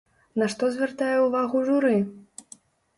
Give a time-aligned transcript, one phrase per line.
[0.41, 1.95] На што звяртае ўвагу журы?